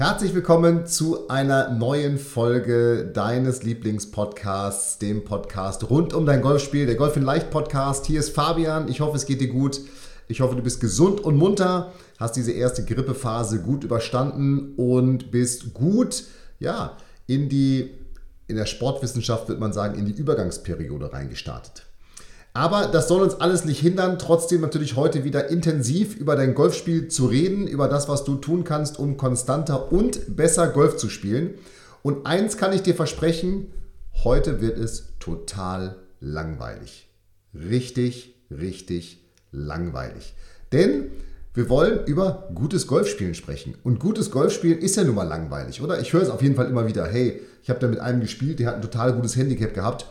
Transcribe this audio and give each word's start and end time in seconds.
Herzlich 0.00 0.34
willkommen 0.34 0.86
zu 0.86 1.28
einer 1.28 1.68
neuen 1.68 2.16
Folge 2.16 3.10
deines 3.12 3.64
Lieblingspodcasts, 3.64 4.96
dem 4.96 5.24
Podcast 5.24 5.90
rund 5.90 6.14
um 6.14 6.24
dein 6.24 6.40
Golfspiel, 6.40 6.86
der 6.86 6.94
Golf 6.94 7.18
in 7.18 7.22
Leicht 7.22 7.50
Podcast. 7.50 8.06
Hier 8.06 8.20
ist 8.20 8.34
Fabian. 8.34 8.88
Ich 8.88 9.02
hoffe, 9.02 9.18
es 9.18 9.26
geht 9.26 9.42
dir 9.42 9.50
gut. 9.50 9.78
Ich 10.26 10.40
hoffe, 10.40 10.56
du 10.56 10.62
bist 10.62 10.80
gesund 10.80 11.20
und 11.20 11.36
munter, 11.36 11.92
hast 12.18 12.34
diese 12.36 12.52
erste 12.52 12.82
Grippephase 12.82 13.60
gut 13.60 13.84
überstanden 13.84 14.72
und 14.76 15.30
bist 15.30 15.74
gut, 15.74 16.24
ja, 16.60 16.96
in 17.26 17.50
die, 17.50 17.90
in 18.46 18.56
der 18.56 18.64
Sportwissenschaft 18.64 19.50
wird 19.50 19.60
man 19.60 19.74
sagen, 19.74 19.98
in 19.98 20.06
die 20.06 20.12
Übergangsperiode 20.12 21.12
reingestartet. 21.12 21.89
Aber 22.52 22.86
das 22.86 23.06
soll 23.06 23.22
uns 23.22 23.34
alles 23.34 23.64
nicht 23.64 23.80
hindern, 23.80 24.18
trotzdem 24.18 24.60
natürlich 24.60 24.96
heute 24.96 25.24
wieder 25.24 25.48
intensiv 25.48 26.16
über 26.16 26.34
dein 26.34 26.54
Golfspiel 26.54 27.08
zu 27.08 27.26
reden, 27.26 27.68
über 27.68 27.86
das, 27.86 28.08
was 28.08 28.24
du 28.24 28.36
tun 28.36 28.64
kannst, 28.64 28.98
um 28.98 29.16
konstanter 29.16 29.92
und 29.92 30.36
besser 30.36 30.68
Golf 30.68 30.96
zu 30.96 31.08
spielen. 31.08 31.54
Und 32.02 32.26
eins 32.26 32.56
kann 32.56 32.72
ich 32.72 32.82
dir 32.82 32.94
versprechen, 32.94 33.72
heute 34.24 34.60
wird 34.60 34.78
es 34.78 35.18
total 35.20 35.96
langweilig. 36.18 37.08
Richtig, 37.54 38.34
richtig 38.50 39.24
langweilig. 39.52 40.34
Denn 40.72 41.10
wir 41.54 41.68
wollen 41.68 42.04
über 42.06 42.48
gutes 42.54 42.86
Golfspielen 42.86 43.34
sprechen. 43.34 43.74
Und 43.82 43.98
gutes 43.98 44.30
Golfspielen 44.30 44.78
ist 44.78 44.96
ja 44.96 45.04
nun 45.04 45.16
mal 45.16 45.24
langweilig, 45.24 45.82
oder? 45.82 46.00
Ich 46.00 46.12
höre 46.12 46.22
es 46.22 46.30
auf 46.30 46.42
jeden 46.42 46.54
Fall 46.54 46.68
immer 46.68 46.86
wieder. 46.86 47.06
Hey, 47.06 47.40
ich 47.62 47.70
habe 47.70 47.80
da 47.80 47.88
mit 47.88 47.98
einem 47.98 48.20
gespielt, 48.20 48.60
der 48.60 48.68
hat 48.68 48.76
ein 48.76 48.82
total 48.82 49.12
gutes 49.12 49.36
Handicap 49.36 49.74
gehabt. 49.74 50.06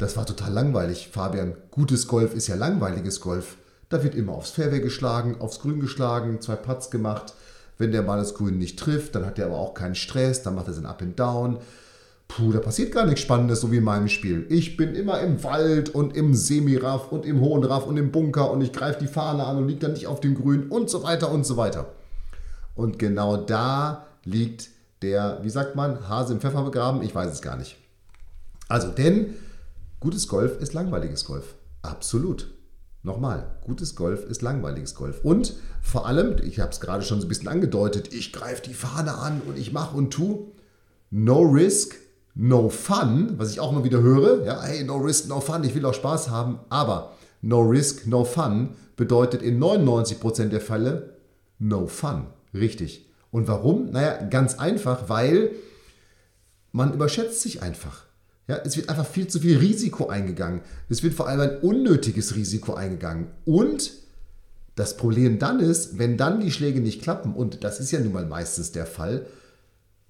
Das 0.00 0.16
war 0.16 0.24
total 0.24 0.50
langweilig. 0.54 1.10
Fabian, 1.12 1.54
gutes 1.70 2.08
Golf 2.08 2.34
ist 2.34 2.46
ja 2.46 2.54
langweiliges 2.54 3.20
Golf. 3.20 3.58
Da 3.90 4.02
wird 4.02 4.14
immer 4.14 4.32
aufs 4.32 4.50
Fairway 4.50 4.80
geschlagen, 4.80 5.36
aufs 5.40 5.60
Grün 5.60 5.78
geschlagen, 5.78 6.40
zwei 6.40 6.56
Putts 6.56 6.90
gemacht. 6.90 7.34
Wenn 7.76 7.92
der 7.92 8.02
mal 8.02 8.16
das 8.16 8.34
Grün 8.34 8.56
nicht 8.56 8.78
trifft, 8.78 9.14
dann 9.14 9.26
hat 9.26 9.38
er 9.38 9.46
aber 9.46 9.58
auch 9.58 9.74
keinen 9.74 9.94
Stress, 9.94 10.42
dann 10.42 10.54
macht 10.54 10.68
er 10.68 10.72
sein 10.72 10.86
Up 10.86 11.02
and 11.02 11.20
Down. 11.20 11.58
Puh, 12.28 12.50
da 12.50 12.60
passiert 12.60 12.94
gar 12.94 13.04
nichts 13.04 13.20
Spannendes, 13.20 13.60
so 13.60 13.70
wie 13.72 13.76
in 13.76 13.84
meinem 13.84 14.08
Spiel. 14.08 14.46
Ich 14.48 14.78
bin 14.78 14.94
immer 14.94 15.20
im 15.20 15.44
Wald 15.44 15.90
und 15.90 16.16
im 16.16 16.32
Semiraff 16.32 17.12
und 17.12 17.26
im 17.26 17.40
hohen 17.40 17.62
Raff 17.62 17.86
und 17.86 17.98
im 17.98 18.10
Bunker 18.10 18.50
und 18.50 18.62
ich 18.62 18.72
greife 18.72 19.00
die 19.00 19.06
Fahne 19.06 19.44
an 19.44 19.58
und 19.58 19.68
liege 19.68 19.80
dann 19.80 19.92
nicht 19.92 20.06
auf 20.06 20.20
dem 20.20 20.34
Grün 20.34 20.70
und 20.70 20.88
so 20.88 21.02
weiter 21.02 21.30
und 21.30 21.44
so 21.44 21.58
weiter. 21.58 21.92
Und 22.74 22.98
genau 22.98 23.36
da 23.36 24.06
liegt 24.24 24.70
der, 25.02 25.40
wie 25.42 25.50
sagt 25.50 25.76
man, 25.76 26.08
Hase 26.08 26.32
im 26.32 26.40
Pfeffer 26.40 26.62
begraben? 26.62 27.02
Ich 27.02 27.14
weiß 27.14 27.30
es 27.30 27.42
gar 27.42 27.56
nicht. 27.56 27.76
Also, 28.68 28.88
denn 28.88 29.34
gutes 30.00 30.28
Golf 30.28 30.60
ist 30.60 30.72
langweiliges 30.72 31.24
Golf. 31.24 31.54
Absolut. 31.82 32.52
Nochmal, 33.02 33.56
gutes 33.64 33.96
Golf 33.96 34.24
ist 34.24 34.42
langweiliges 34.42 34.94
Golf. 34.94 35.20
Und 35.22 35.54
vor 35.80 36.06
allem, 36.06 36.36
ich 36.42 36.60
habe 36.60 36.70
es 36.70 36.80
gerade 36.80 37.02
schon 37.02 37.20
so 37.20 37.26
ein 37.26 37.28
bisschen 37.28 37.48
angedeutet, 37.48 38.12
ich 38.12 38.32
greife 38.32 38.62
die 38.62 38.74
Fahne 38.74 39.14
an 39.14 39.40
und 39.46 39.56
ich 39.56 39.72
mache 39.72 39.96
und 39.96 40.10
tu. 40.10 40.52
No 41.10 41.40
risk, 41.40 41.96
No 42.34 42.68
Fun, 42.68 43.34
was 43.38 43.50
ich 43.50 43.60
auch 43.60 43.72
immer 43.72 43.84
wieder 43.84 44.02
höre, 44.02 44.44
ja, 44.44 44.62
hey, 44.62 44.84
No 44.84 44.98
Risk, 44.98 45.28
No 45.28 45.40
Fun, 45.40 45.64
ich 45.64 45.74
will 45.74 45.84
auch 45.84 45.94
Spaß 45.94 46.28
haben, 46.28 46.60
aber 46.68 47.16
No 47.42 47.60
Risk, 47.62 48.06
No 48.06 48.24
Fun 48.24 48.70
bedeutet 48.96 49.42
in 49.42 49.58
99% 49.58 50.48
der 50.48 50.60
Fälle 50.60 51.16
No 51.58 51.86
Fun. 51.86 52.26
Richtig. 52.52 53.06
Und 53.30 53.48
warum? 53.48 53.90
Naja, 53.90 54.22
ganz 54.28 54.58
einfach, 54.58 55.08
weil 55.08 55.52
man 56.72 56.92
überschätzt 56.92 57.40
sich 57.40 57.62
einfach. 57.62 58.04
Ja, 58.50 58.58
es 58.64 58.76
wird 58.76 58.88
einfach 58.88 59.06
viel 59.06 59.28
zu 59.28 59.38
viel 59.38 59.58
Risiko 59.58 60.08
eingegangen. 60.08 60.60
Es 60.88 61.04
wird 61.04 61.14
vor 61.14 61.28
allem 61.28 61.40
ein 61.40 61.58
unnötiges 61.60 62.34
Risiko 62.34 62.74
eingegangen. 62.74 63.28
Und 63.44 63.92
das 64.74 64.96
Problem 64.96 65.38
dann 65.38 65.60
ist, 65.60 66.00
wenn 66.00 66.16
dann 66.16 66.40
die 66.40 66.50
Schläge 66.50 66.80
nicht 66.80 67.00
klappen, 67.00 67.32
und 67.32 67.62
das 67.62 67.78
ist 67.78 67.92
ja 67.92 68.00
nun 68.00 68.12
mal 68.12 68.26
meistens 68.26 68.72
der 68.72 68.86
Fall, 68.86 69.26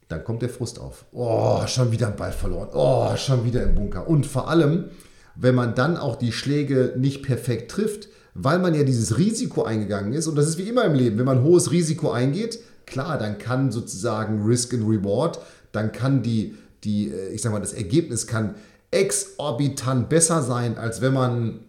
dann 0.08 0.24
kommt 0.24 0.40
der 0.40 0.48
Frust 0.48 0.78
auf. 0.78 1.04
Oh, 1.12 1.66
schon 1.66 1.92
wieder 1.92 2.06
ein 2.06 2.16
Ball 2.16 2.32
verloren. 2.32 2.70
Oh, 2.72 3.14
schon 3.18 3.44
wieder 3.44 3.62
im 3.62 3.74
Bunker. 3.74 4.08
Und 4.08 4.24
vor 4.24 4.48
allem, 4.48 4.86
wenn 5.34 5.54
man 5.54 5.74
dann 5.74 5.98
auch 5.98 6.16
die 6.16 6.32
Schläge 6.32 6.94
nicht 6.96 7.22
perfekt 7.22 7.70
trifft, 7.70 8.08
weil 8.32 8.58
man 8.58 8.74
ja 8.74 8.84
dieses 8.84 9.18
Risiko 9.18 9.64
eingegangen 9.64 10.14
ist. 10.14 10.26
Und 10.26 10.36
das 10.36 10.48
ist 10.48 10.56
wie 10.56 10.66
immer 10.68 10.86
im 10.86 10.94
Leben. 10.94 11.18
Wenn 11.18 11.26
man 11.26 11.42
hohes 11.42 11.72
Risiko 11.72 12.10
eingeht, 12.10 12.58
klar, 12.86 13.18
dann 13.18 13.36
kann 13.36 13.70
sozusagen 13.70 14.46
Risk 14.46 14.72
and 14.72 14.88
Reward, 14.88 15.40
dann 15.72 15.92
kann 15.92 16.22
die, 16.22 16.54
die, 16.84 17.10
äh, 17.10 17.28
ich 17.30 17.42
sag 17.42 17.52
mal, 17.52 17.60
das 17.60 17.72
Ergebnis 17.72 18.26
kann 18.26 18.54
exorbitant 18.91 20.08
besser 20.08 20.42
sein, 20.42 20.76
als 20.76 21.00
wenn 21.00 21.12
man 21.12 21.60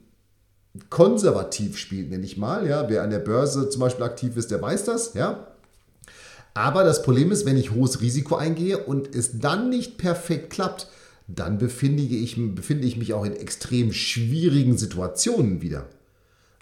konservativ 0.90 1.78
spielt, 1.78 2.10
nenne 2.10 2.26
ich 2.26 2.38
mal. 2.38 2.68
Ja, 2.68 2.90
wer 2.90 3.04
an 3.04 3.10
der 3.10 3.20
Börse 3.20 3.70
zum 3.70 3.82
Beispiel 3.82 4.06
aktiv 4.06 4.38
ist, 4.38 4.52
der 4.52 4.62
weiß 4.62 4.86
das. 4.86 5.14
Ja, 5.14 5.52
aber 6.54 6.84
das 6.84 7.04
Problem 7.04 7.32
ist, 7.32 7.46
wenn 7.46 7.58
ich 7.58 7.72
hohes 7.72 8.02
Risiko 8.02 8.36
eingehe 8.36 8.78
und 8.78 9.16
es 9.16 9.40
dann 9.40 9.70
nicht 9.70 9.98
perfekt 9.98 10.50
klappt, 10.50 10.88
dann 11.28 11.58
befinde 11.58 12.04
ich, 12.04 12.36
befinde 12.56 12.88
ich 12.88 12.98
mich 12.98 13.14
auch 13.14 13.24
in 13.24 13.36
extrem 13.36 13.94
schwierigen 13.94 14.78
Situationen 14.78 15.62
wieder. 15.62 15.86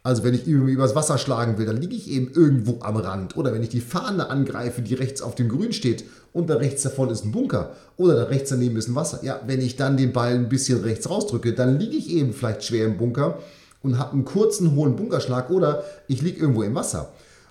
Also 0.09 0.23
wenn 0.23 0.33
ich 0.33 0.47
übers 0.47 0.95
Wasser 0.95 1.19
schlagen 1.19 1.59
will, 1.59 1.67
dann 1.67 1.77
liege 1.77 1.95
ich 1.95 2.09
eben 2.09 2.31
irgendwo 2.33 2.79
am 2.81 2.95
Rand. 2.95 3.37
Oder 3.37 3.53
wenn 3.53 3.61
ich 3.61 3.69
die 3.69 3.79
Fahne 3.79 4.31
angreife, 4.31 4.81
die 4.81 4.95
rechts 4.95 5.21
auf 5.21 5.35
dem 5.35 5.49
Grün 5.49 5.71
steht 5.71 6.03
und 6.33 6.49
da 6.49 6.55
rechts 6.55 6.81
davon 6.81 7.11
ist 7.11 7.25
ein 7.25 7.31
Bunker 7.31 7.75
oder 7.95 8.15
da 8.15 8.23
rechts 8.23 8.49
daneben 8.49 8.75
ist 8.77 8.87
ein 8.87 8.95
Wasser. 8.95 9.19
Ja, 9.21 9.39
wenn 9.45 9.61
ich 9.61 9.75
dann 9.75 9.97
den 9.97 10.11
Ball 10.11 10.33
ein 10.33 10.49
bisschen 10.49 10.81
rechts 10.81 11.07
rausdrücke, 11.07 11.53
dann 11.53 11.77
liege 11.77 11.95
ich 11.95 12.09
eben 12.09 12.33
vielleicht 12.33 12.63
schwer 12.63 12.87
im 12.87 12.97
Bunker 12.97 13.37
und 13.83 13.99
habe 13.99 14.13
einen 14.13 14.25
kurzen, 14.25 14.73
hohen 14.73 14.95
Bunkerschlag 14.95 15.51
oder 15.51 15.83
ich 16.07 16.23
liege 16.23 16.39
irgendwo 16.41 16.63
im 16.63 16.73
Wasser. 16.73 17.09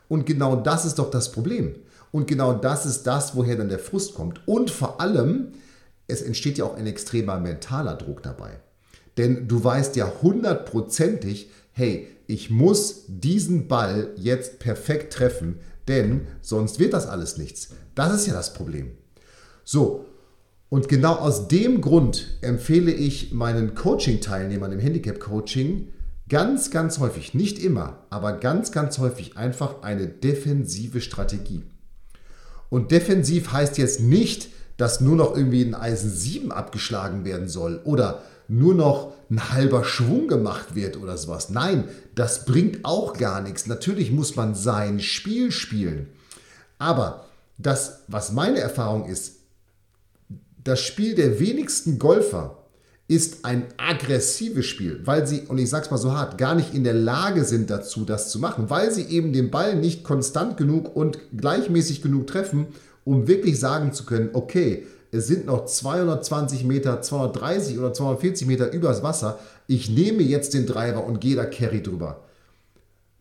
Und 0.08 0.26
genau 0.26 0.56
das 0.56 0.84
ist 0.84 0.98
doch 0.98 1.12
das 1.12 1.30
Problem. 1.30 1.76
Und 2.10 2.26
genau 2.26 2.54
das 2.54 2.86
ist 2.86 3.04
das, 3.04 3.36
woher 3.36 3.54
dann 3.54 3.69
der 3.69 3.78
Frust 3.78 4.16
kommt. 4.16 4.40
Und 4.48 4.72
vor 4.72 5.00
allem, 5.00 5.52
es 6.08 6.22
entsteht 6.22 6.58
ja 6.58 6.64
auch 6.64 6.76
ein 6.76 6.88
extremer 6.88 7.38
mentaler 7.38 7.94
Druck 7.94 8.25
dabei. 8.25 8.58
Denn 9.16 9.46
du 9.46 9.62
weißt 9.62 9.94
ja 9.94 10.10
hundertprozentig, 10.22 11.50
hey, 11.78 12.09
ich 12.27 12.50
muss 12.50 13.05
diesen 13.06 13.69
Ball 13.69 14.11
jetzt 14.16 14.59
perfekt 14.59 15.12
treffen, 15.12 15.61
denn 15.87 16.27
sonst 16.43 16.81
wird 16.81 16.93
das 16.93 17.06
alles 17.06 17.39
nichts. 17.39 17.69
Das 17.94 18.12
ist 18.12 18.27
ja 18.27 18.33
das 18.33 18.53
Problem. 18.53 18.91
So, 19.62 20.05
und 20.69 20.88
genau 20.88 21.15
aus 21.15 21.47
dem 21.47 21.81
Grund 21.81 22.38
empfehle 22.41 22.91
ich 22.91 23.33
meinen 23.33 23.77
Coaching-Teilnehmern 23.77 24.72
im 24.72 24.81
Handicap-Coaching 24.81 25.93
ganz, 26.28 26.72
ganz 26.72 26.99
häufig, 26.99 27.33
nicht 27.33 27.62
immer, 27.62 28.05
aber 28.11 28.33
ganz, 28.33 28.72
ganz 28.72 28.99
häufig 28.99 29.37
einfach 29.37 29.83
eine 29.83 30.09
defensive 30.09 31.00
Strategie. 31.00 31.62
Und 32.71 32.91
defensiv 32.91 33.53
heißt 33.53 33.78
jetzt 33.78 34.00
nicht, 34.00 34.49
dass 34.78 35.00
nur 35.00 35.15
noch 35.15 35.37
irgendwie 35.37 35.62
ein 35.62 35.77
Eisen 35.77 36.11
7 36.11 36.50
abgeschlagen 36.50 37.25
werden 37.25 37.49
soll 37.49 37.81
oder 37.84 38.22
nur 38.48 38.75
noch 38.75 39.12
ein 39.31 39.50
halber 39.50 39.84
Schwung 39.84 40.26
gemacht 40.26 40.75
wird 40.75 40.96
oder 40.96 41.17
sowas. 41.19 41.50
Nein, 41.50 41.84
das 42.14 42.46
bringt 42.46 42.84
auch 42.84 43.12
gar 43.12 43.43
nichts. 43.43 43.67
Natürlich 43.67 44.11
muss 44.11 44.37
man 44.37 44.55
sein 44.55 45.00
Spiel 45.00 45.52
spielen. 45.52 46.08
Aber 46.78 47.26
das, 47.58 48.00
was 48.08 48.32
meine 48.32 48.61
Erfahrung 48.61 49.06
ist, 49.06 49.37
das 50.64 50.81
Spiel 50.81 51.14
der 51.14 51.40
wenigsten 51.40 51.99
Golfer 51.99 52.56
ist 53.08 53.46
ein 53.46 53.64
aggressives 53.78 54.67
Spiel, 54.67 55.00
weil 55.05 55.26
sie, 55.26 55.40
und 55.49 55.56
ich 55.58 55.70
sag's 55.70 55.90
mal 55.90 55.96
so 55.96 56.12
hart, 56.12 56.37
gar 56.37 56.55
nicht 56.55 56.75
in 56.75 56.84
der 56.84 56.94
Lage 56.94 57.44
sind 57.44 57.70
dazu, 57.70 58.05
das 58.05 58.31
zu 58.31 58.38
machen, 58.38 58.69
weil 58.69 58.90
sie 58.93 59.05
eben 59.05 59.32
den 59.32 59.50
Ball 59.50 59.76
nicht 59.76 60.05
konstant 60.05 60.58
genug 60.58 60.94
und 60.94 61.19
gleichmäßig 61.37 62.02
genug 62.02 62.26
treffen, 62.26 62.67
um 63.05 63.26
wirklich 63.26 63.58
sagen 63.58 63.94
zu 63.94 64.05
können, 64.05 64.31
okay, 64.34 64.87
es 65.10 65.26
sind 65.26 65.46
noch 65.46 65.64
220 65.64 66.64
Meter, 66.64 67.00
230 67.00 67.78
oder 67.78 67.93
240 67.93 68.46
Meter 68.46 68.72
übers 68.72 69.02
Wasser, 69.02 69.38
ich 69.66 69.88
nehme 69.90 70.22
jetzt 70.22 70.55
den 70.55 70.66
Driver 70.66 71.05
und 71.05 71.20
gehe 71.20 71.37
da 71.37 71.44
Carry 71.44 71.82
drüber. 71.82 72.25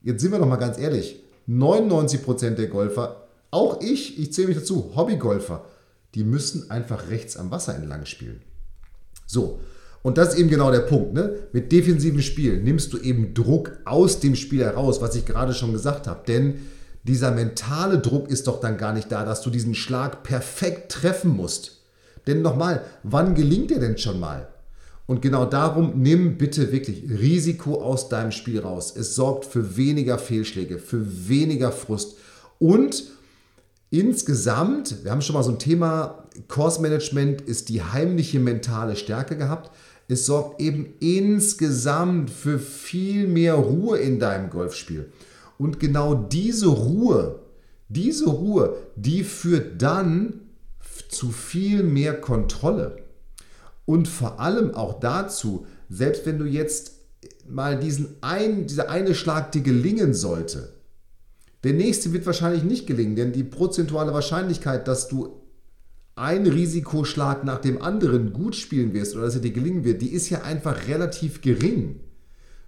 Jetzt 0.04 0.22
sind 0.22 0.31
wir 0.31 0.39
doch 0.39 0.48
mal 0.48 0.57
ganz 0.57 0.78
ehrlich, 0.78 1.22
99% 1.48 2.51
der 2.51 2.68
Golfer, 2.68 3.28
auch 3.51 3.81
ich, 3.81 4.19
ich 4.19 4.34
zähle 4.34 4.50
mich 4.50 4.57
dazu, 4.57 4.92
Hobbygolfer, 4.95 5.63
die 6.16 6.24
müssen 6.24 6.69
einfach 6.69 7.10
rechts 7.10 7.38
am 7.38 7.51
Wasser 7.51 7.75
entlang 7.75 8.06
spielen. 8.06 8.42
So, 9.25 9.60
Und 10.04 10.18
das 10.18 10.33
ist 10.33 10.40
eben 10.40 10.50
genau 10.50 10.72
der 10.72 10.81
Punkt. 10.81 11.13
Ne? 11.13 11.36
Mit 11.51 11.72
defensiven 11.72 12.22
Spielen 12.22 12.63
nimmst 12.63 12.94
du 12.94 12.98
eben 12.98 13.33
Druck 13.33 13.74
aus 13.83 14.19
dem 14.19 14.36
Spiel 14.36 14.63
heraus, 14.63 15.01
was 15.01 15.16
ich 15.16 15.25
gerade 15.25 15.54
schon 15.54 15.74
gesagt 15.74 16.07
habe. 16.07 16.22
Denn 16.25 16.62
dieser 17.04 17.31
mentale 17.31 18.00
Druck 18.00 18.30
ist 18.30 18.48
doch 18.48 18.60
dann 18.60 18.78
gar 18.78 18.94
nicht 18.94 19.12
da, 19.12 19.25
dass 19.25 19.42
du 19.42 19.50
diesen 19.50 19.75
Schlag 19.75 20.24
perfekt 20.24 20.92
treffen 20.92 21.31
musst. 21.36 21.77
Denn 22.28 22.42
nochmal, 22.42 22.84
wann 23.04 23.34
gelingt 23.34 23.72
dir 23.72 23.80
denn 23.80 23.98
schon 23.98 24.20
mal? 24.20 24.50
Und 25.08 25.22
genau 25.22 25.46
darum 25.46 25.94
nimm 26.02 26.38
bitte 26.38 26.74
wirklich 26.74 27.04
Risiko 27.10 27.82
aus 27.82 28.10
deinem 28.10 28.32
Spiel 28.32 28.60
raus. 28.60 28.94
Es 28.96 29.16
sorgt 29.16 29.46
für 29.46 29.78
weniger 29.78 30.20
Fehlschläge, 30.20 30.80
für 30.80 31.30
weniger 31.30 31.72
Frust. 31.72 32.18
Und 32.60 33.06
insgesamt, 33.90 35.06
wir 35.06 35.12
haben 35.12 35.22
schon 35.22 35.36
mal 35.36 35.44
so 35.44 35.52
ein 35.52 35.60
Thema, 35.60 36.26
Course 36.50 36.82
Management 36.82 37.42
ist 37.42 37.70
die 37.70 37.82
heimliche 37.82 38.40
mentale 38.40 38.98
Stärke 38.98 39.38
gehabt. 39.38 39.72
Es 40.10 40.26
sorgt 40.26 40.62
eben 40.62 40.94
insgesamt 41.00 42.30
für 42.30 42.60
viel 42.60 43.28
mehr 43.28 43.56
Ruhe 43.56 43.98
in 44.00 44.20
deinem 44.20 44.50
Golfspiel. 44.50 45.10
Und 45.58 45.80
genau 45.80 46.16
diese 46.16 46.68
Ruhe, 46.68 47.40
diese 47.88 48.30
Ruhe, 48.30 48.76
die 48.98 49.24
führt 49.24 49.82
dann 49.82 50.42
zu 51.00 51.30
viel 51.30 51.84
mehr 51.84 52.20
Kontrolle. 52.20 52.98
Und 53.86 54.08
vor 54.08 54.40
allem 54.40 54.74
auch 54.74 55.00
dazu, 55.00 55.66
selbst 55.90 56.26
wenn 56.26 56.40
du 56.40 56.46
jetzt 56.46 56.94
mal 57.48 57.80
diesen 57.80 58.18
ein, 58.22 58.68
dieser 58.68 58.90
eine 58.90 59.16
Schlag 59.16 59.52
dir 59.52 59.62
gelingen 59.62 60.14
sollte, 60.14 60.74
der 61.64 61.74
nächste 61.74 62.14
wird 62.14 62.26
wahrscheinlich 62.26 62.64
nicht 62.64 62.88
gelingen, 62.88 63.16
denn 63.16 63.32
die 63.32 63.44
prozentuale 63.44 64.14
Wahrscheinlichkeit, 64.14 64.88
dass 64.88 65.08
du 65.08 65.42
einen 66.16 66.48
Risikoschlag 66.48 67.44
nach 67.44 67.60
dem 67.60 67.82
anderen 67.82 68.34
gut 68.34 68.56
spielen 68.56 68.94
wirst 68.94 69.16
oder 69.16 69.26
dass 69.26 69.36
er 69.36 69.42
dir 69.42 69.52
gelingen 69.52 69.84
wird, 69.84 70.02
die 70.02 70.12
ist 70.12 70.30
ja 70.30 70.42
einfach 70.42 70.88
relativ 70.88 71.42
gering. 71.42 72.00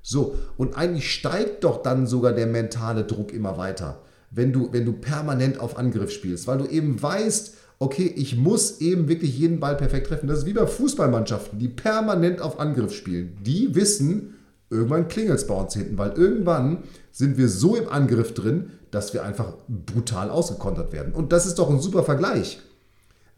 So, 0.01 0.35
und 0.57 0.77
eigentlich 0.77 1.11
steigt 1.11 1.63
doch 1.63 1.81
dann 1.81 2.07
sogar 2.07 2.31
der 2.31 2.47
mentale 2.47 3.03
Druck 3.03 3.33
immer 3.33 3.57
weiter, 3.57 4.01
wenn 4.31 4.53
du, 4.53 4.71
wenn 4.71 4.85
du 4.85 4.93
permanent 4.93 5.59
auf 5.59 5.77
Angriff 5.77 6.11
spielst, 6.11 6.47
weil 6.47 6.59
du 6.59 6.65
eben 6.67 7.01
weißt, 7.01 7.55
okay, 7.79 8.13
ich 8.15 8.37
muss 8.37 8.81
eben 8.81 9.07
wirklich 9.07 9.37
jeden 9.37 9.59
Ball 9.59 9.75
perfekt 9.75 10.07
treffen. 10.07 10.27
Das 10.27 10.39
ist 10.39 10.45
wie 10.45 10.53
bei 10.53 10.67
Fußballmannschaften, 10.67 11.57
die 11.57 11.69
permanent 11.69 12.41
auf 12.41 12.59
Angriff 12.59 12.93
spielen. 12.93 13.37
Die 13.41 13.73
wissen, 13.73 14.35
irgendwann 14.69 15.07
klingelt 15.07 15.39
es 15.39 15.47
bei 15.47 15.55
uns 15.55 15.73
hinten, 15.73 15.97
weil 15.97 16.11
irgendwann 16.11 16.79
sind 17.11 17.37
wir 17.37 17.47
so 17.47 17.75
im 17.75 17.89
Angriff 17.89 18.33
drin, 18.33 18.71
dass 18.91 19.13
wir 19.13 19.23
einfach 19.23 19.53
brutal 19.67 20.29
ausgekontert 20.29 20.91
werden. 20.91 21.13
Und 21.13 21.31
das 21.31 21.45
ist 21.45 21.57
doch 21.57 21.69
ein 21.69 21.79
super 21.79 22.03
Vergleich. 22.03 22.59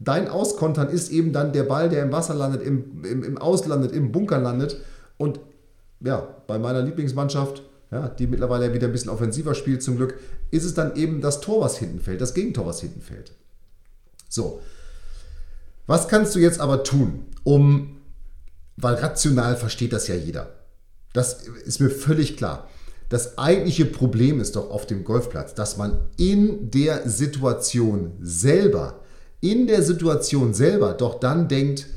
Dein 0.00 0.28
Auskontern 0.28 0.88
ist 0.88 1.12
eben 1.12 1.32
dann 1.32 1.52
der 1.52 1.62
Ball, 1.62 1.88
der 1.88 2.02
im 2.02 2.10
Wasser 2.10 2.34
landet, 2.34 2.62
im, 2.62 3.04
im, 3.04 3.22
im 3.22 3.38
Auslandet, 3.38 3.92
im 3.92 4.10
Bunker 4.10 4.38
landet. 4.38 4.78
Und 5.16 5.38
ja, 6.00 6.26
bei 6.48 6.58
meiner 6.58 6.82
Lieblingsmannschaft, 6.82 7.62
ja, 7.92 8.08
die 8.08 8.26
mittlerweile 8.26 8.74
wieder 8.74 8.88
ein 8.88 8.92
bisschen 8.92 9.10
offensiver 9.10 9.54
spielt 9.54 9.82
zum 9.82 9.96
Glück, 9.96 10.14
ist 10.50 10.64
es 10.64 10.74
dann 10.74 10.96
eben 10.96 11.20
das 11.20 11.40
Tor, 11.40 11.60
was 11.60 11.78
hinten 11.78 12.00
fällt, 12.00 12.20
das 12.20 12.34
Gegentor, 12.34 12.66
was 12.66 12.80
hinten 12.80 13.02
fällt. 13.02 13.32
So, 14.32 14.62
was 15.86 16.08
kannst 16.08 16.34
du 16.34 16.38
jetzt 16.38 16.58
aber 16.58 16.84
tun, 16.84 17.26
um, 17.44 18.00
weil 18.78 18.94
rational 18.94 19.56
versteht 19.56 19.92
das 19.92 20.08
ja 20.08 20.14
jeder. 20.14 20.54
Das 21.12 21.42
ist 21.42 21.80
mir 21.80 21.90
völlig 21.90 22.38
klar. 22.38 22.70
Das 23.10 23.36
eigentliche 23.36 23.84
Problem 23.84 24.40
ist 24.40 24.56
doch 24.56 24.70
auf 24.70 24.86
dem 24.86 25.04
Golfplatz, 25.04 25.52
dass 25.52 25.76
man 25.76 25.98
in 26.16 26.70
der 26.70 27.06
Situation 27.10 28.12
selber, 28.22 29.00
in 29.42 29.66
der 29.66 29.82
Situation 29.82 30.54
selber 30.54 30.94
doch 30.94 31.20
dann 31.20 31.48
denkt, 31.48 31.88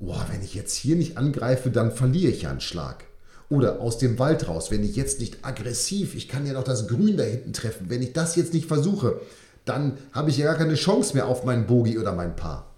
boah, 0.00 0.26
wenn 0.32 0.42
ich 0.42 0.54
jetzt 0.54 0.74
hier 0.74 0.96
nicht 0.96 1.16
angreife, 1.16 1.70
dann 1.70 1.92
verliere 1.92 2.32
ich 2.32 2.42
ja 2.42 2.50
einen 2.50 2.60
Schlag. 2.60 3.04
Oder 3.48 3.78
aus 3.78 3.98
dem 3.98 4.18
Wald 4.18 4.48
raus, 4.48 4.72
wenn 4.72 4.82
ich 4.82 4.96
jetzt 4.96 5.20
nicht 5.20 5.44
aggressiv, 5.44 6.16
ich 6.16 6.26
kann 6.26 6.46
ja 6.46 6.54
noch 6.54 6.64
das 6.64 6.88
Grün 6.88 7.16
da 7.16 7.22
hinten 7.22 7.52
treffen, 7.52 7.90
wenn 7.90 8.02
ich 8.02 8.12
das 8.12 8.34
jetzt 8.34 8.54
nicht 8.54 8.66
versuche, 8.66 9.20
dann 9.66 9.98
habe 10.12 10.30
ich 10.30 10.38
ja 10.38 10.46
gar 10.46 10.54
keine 10.54 10.74
Chance 10.74 11.14
mehr 11.14 11.26
auf 11.26 11.44
meinen 11.44 11.66
Bogi 11.66 11.98
oder 11.98 12.12
mein 12.12 12.34
Paar. 12.34 12.72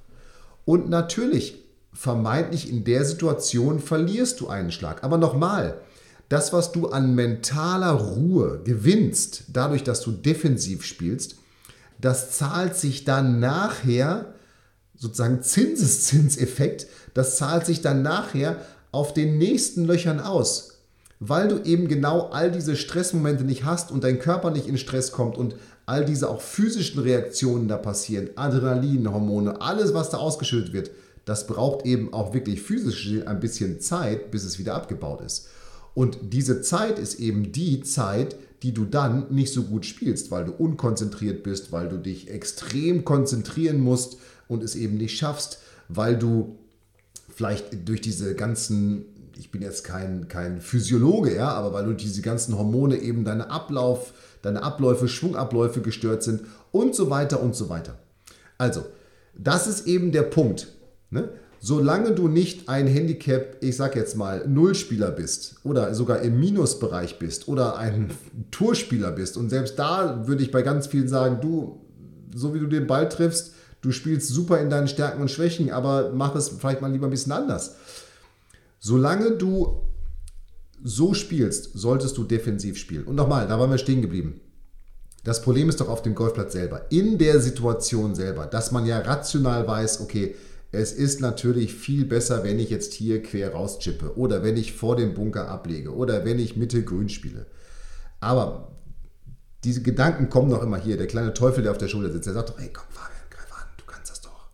Und 0.64 0.88
natürlich, 0.88 1.62
vermeintlich 1.92 2.68
in 2.68 2.84
der 2.84 3.04
Situation 3.04 3.78
verlierst 3.78 4.40
du 4.40 4.48
einen 4.48 4.72
Schlag. 4.72 5.04
Aber 5.04 5.16
nochmal, 5.16 5.80
das, 6.28 6.52
was 6.52 6.72
du 6.72 6.88
an 6.88 7.14
mentaler 7.14 7.92
Ruhe 7.92 8.60
gewinnst, 8.64 9.44
dadurch, 9.52 9.84
dass 9.84 10.00
du 10.00 10.10
defensiv 10.10 10.84
spielst, 10.84 11.36
das 12.00 12.32
zahlt 12.32 12.76
sich 12.76 13.04
dann 13.04 13.40
nachher, 13.40 14.34
sozusagen 14.96 15.42
Zinseszinseffekt, 15.42 16.86
das 17.14 17.36
zahlt 17.36 17.64
sich 17.64 17.80
dann 17.80 18.02
nachher 18.02 18.56
auf 18.90 19.14
den 19.14 19.38
nächsten 19.38 19.84
Löchern 19.84 20.20
aus 20.20 20.78
weil 21.20 21.48
du 21.48 21.62
eben 21.62 21.88
genau 21.88 22.28
all 22.30 22.50
diese 22.50 22.76
Stressmomente 22.76 23.44
nicht 23.44 23.64
hast 23.64 23.90
und 23.90 24.04
dein 24.04 24.18
Körper 24.18 24.50
nicht 24.50 24.68
in 24.68 24.78
Stress 24.78 25.12
kommt 25.12 25.36
und 25.36 25.56
all 25.88 26.04
diese 26.04 26.28
auch 26.28 26.42
physischen 26.42 27.00
Reaktionen 27.00 27.66
da 27.66 27.78
passieren, 27.78 28.28
Adrenalinhormone, 28.36 29.62
alles, 29.62 29.94
was 29.94 30.10
da 30.10 30.18
ausgeschüttet 30.18 30.74
wird, 30.74 30.90
das 31.24 31.46
braucht 31.46 31.86
eben 31.86 32.12
auch 32.12 32.34
wirklich 32.34 32.60
physisch 32.60 33.10
ein 33.24 33.40
bisschen 33.40 33.80
Zeit, 33.80 34.30
bis 34.30 34.44
es 34.44 34.58
wieder 34.58 34.74
abgebaut 34.74 35.22
ist. 35.22 35.48
Und 35.94 36.18
diese 36.22 36.60
Zeit 36.60 36.98
ist 36.98 37.18
eben 37.18 37.52
die 37.52 37.82
Zeit, 37.82 38.36
die 38.62 38.74
du 38.74 38.84
dann 38.84 39.32
nicht 39.32 39.50
so 39.50 39.62
gut 39.62 39.86
spielst, 39.86 40.30
weil 40.30 40.44
du 40.44 40.52
unkonzentriert 40.52 41.42
bist, 41.42 41.72
weil 41.72 41.88
du 41.88 41.96
dich 41.96 42.28
extrem 42.28 43.06
konzentrieren 43.06 43.80
musst 43.80 44.18
und 44.46 44.62
es 44.62 44.74
eben 44.74 44.98
nicht 44.98 45.16
schaffst, 45.16 45.58
weil 45.88 46.18
du 46.18 46.58
vielleicht 47.34 47.88
durch 47.88 48.02
diese 48.02 48.34
ganzen 48.34 49.06
ich 49.38 49.52
bin 49.52 49.62
jetzt 49.62 49.84
kein, 49.84 50.26
kein 50.28 50.60
Physiologe, 50.60 51.34
ja, 51.34 51.50
aber 51.50 51.72
weil 51.72 51.84
du 51.84 51.92
diese 51.92 52.22
ganzen 52.22 52.58
Hormone 52.58 52.96
eben 52.96 53.24
deine 53.24 53.50
Ablauf, 53.50 54.12
deine 54.42 54.62
Abläufe, 54.62 55.06
Schwungabläufe 55.06 55.80
gestört 55.80 56.24
sind 56.24 56.42
und 56.72 56.94
so 56.94 57.08
weiter 57.08 57.40
und 57.40 57.54
so 57.54 57.68
weiter. 57.68 57.98
Also, 58.58 58.84
das 59.36 59.68
ist 59.68 59.86
eben 59.86 60.10
der 60.10 60.22
Punkt. 60.22 60.68
Ne? 61.10 61.28
Solange 61.60 62.12
du 62.12 62.26
nicht 62.26 62.68
ein 62.68 62.88
Handicap, 62.88 63.56
ich 63.60 63.76
sag 63.76 63.94
jetzt 63.94 64.16
mal, 64.16 64.46
Nullspieler 64.48 65.12
bist 65.12 65.56
oder 65.62 65.94
sogar 65.94 66.20
im 66.20 66.40
Minusbereich 66.40 67.20
bist 67.20 67.46
oder 67.46 67.78
ein 67.78 68.10
Tourspieler 68.50 69.12
bist 69.12 69.36
und 69.36 69.50
selbst 69.50 69.78
da 69.78 70.26
würde 70.26 70.42
ich 70.42 70.50
bei 70.50 70.62
ganz 70.62 70.88
vielen 70.88 71.08
sagen, 71.08 71.38
du, 71.40 71.80
so 72.34 72.54
wie 72.54 72.60
du 72.60 72.66
den 72.66 72.88
Ball 72.88 73.08
triffst, 73.08 73.54
du 73.82 73.92
spielst 73.92 74.28
super 74.28 74.60
in 74.60 74.70
deinen 74.70 74.88
Stärken 74.88 75.22
und 75.22 75.30
Schwächen, 75.30 75.70
aber 75.70 76.12
mach 76.12 76.34
es 76.34 76.48
vielleicht 76.48 76.80
mal 76.80 76.90
lieber 76.90 77.06
ein 77.06 77.10
bisschen 77.10 77.32
anders. 77.32 77.76
Solange 78.78 79.32
du 79.32 79.82
so 80.82 81.14
spielst, 81.14 81.72
solltest 81.74 82.16
du 82.16 82.24
defensiv 82.24 82.78
spielen. 82.78 83.04
Und 83.04 83.16
nochmal, 83.16 83.48
da 83.48 83.58
waren 83.58 83.70
wir 83.70 83.78
stehen 83.78 84.02
geblieben. 84.02 84.40
Das 85.24 85.42
Problem 85.42 85.68
ist 85.68 85.80
doch 85.80 85.88
auf 85.88 86.02
dem 86.02 86.14
Golfplatz 86.14 86.52
selber, 86.52 86.86
in 86.90 87.18
der 87.18 87.40
Situation 87.40 88.14
selber, 88.14 88.46
dass 88.46 88.70
man 88.70 88.86
ja 88.86 89.00
rational 89.00 89.66
weiß, 89.66 90.00
okay, 90.00 90.36
es 90.70 90.92
ist 90.92 91.20
natürlich 91.20 91.74
viel 91.74 92.04
besser, 92.04 92.44
wenn 92.44 92.58
ich 92.58 92.70
jetzt 92.70 92.92
hier 92.92 93.22
quer 93.22 93.52
rauschippe 93.52 94.16
oder 94.16 94.42
wenn 94.42 94.56
ich 94.56 94.74
vor 94.74 94.96
dem 94.96 95.14
Bunker 95.14 95.48
ablege 95.48 95.94
oder 95.94 96.24
wenn 96.24 96.38
ich 96.38 96.56
Mitte 96.56 96.82
grün 96.84 97.08
spiele. 97.08 97.46
Aber 98.20 98.72
diese 99.64 99.82
Gedanken 99.82 100.28
kommen 100.28 100.50
doch 100.50 100.62
immer 100.62 100.76
hier. 100.76 100.96
Der 100.96 101.06
kleine 101.06 101.34
Teufel, 101.34 101.62
der 101.62 101.72
auf 101.72 101.78
der 101.78 101.88
Schulter 101.88 102.12
sitzt, 102.12 102.26
der 102.26 102.34
sagt 102.34 102.50
doch, 102.50 102.58
hey, 102.58 102.70
komm, 102.72 102.86
Fabian, 102.90 103.22
greif 103.30 103.52
an, 103.52 103.68
du 103.76 103.84
kannst 103.86 104.10
das 104.10 104.20
doch. 104.20 104.50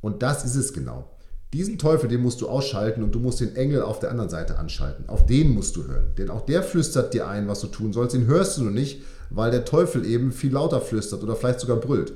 Und 0.00 0.22
das 0.22 0.44
ist 0.44 0.56
es 0.56 0.72
genau. 0.72 1.15
Diesen 1.52 1.78
Teufel, 1.78 2.08
den 2.08 2.22
musst 2.22 2.40
du 2.40 2.48
ausschalten 2.48 3.02
und 3.02 3.14
du 3.14 3.20
musst 3.20 3.40
den 3.40 3.54
Engel 3.56 3.82
auf 3.82 4.00
der 4.00 4.10
anderen 4.10 4.30
Seite 4.30 4.58
anschalten. 4.58 5.08
Auf 5.08 5.26
den 5.26 5.50
musst 5.50 5.76
du 5.76 5.86
hören. 5.86 6.12
Denn 6.18 6.28
auch 6.28 6.44
der 6.44 6.62
flüstert 6.62 7.14
dir 7.14 7.28
ein, 7.28 7.48
was 7.48 7.60
du 7.60 7.68
tun 7.68 7.92
sollst. 7.92 8.14
Den 8.14 8.26
hörst 8.26 8.58
du 8.58 8.62
nur 8.62 8.72
nicht, 8.72 9.02
weil 9.30 9.50
der 9.50 9.64
Teufel 9.64 10.04
eben 10.04 10.32
viel 10.32 10.52
lauter 10.52 10.80
flüstert 10.80 11.22
oder 11.22 11.36
vielleicht 11.36 11.60
sogar 11.60 11.76
brüllt. 11.76 12.12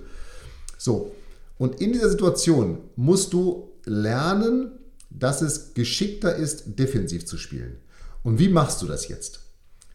So, 0.79 1.13
und 1.59 1.81
in 1.81 1.93
dieser 1.93 2.11
Situation 2.11 2.79
musst 2.97 3.33
du 3.33 3.71
lernen, 3.85 4.73
dass 5.11 5.43
es 5.43 5.75
geschickter 5.75 6.35
ist, 6.35 6.79
defensiv 6.79 7.27
zu 7.27 7.37
spielen. 7.37 7.77
Und 8.23 8.39
wie 8.39 8.49
machst 8.49 8.81
du 8.83 8.87
das 8.87 9.09
jetzt? 9.09 9.41